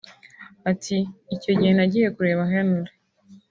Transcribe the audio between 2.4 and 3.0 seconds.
Henry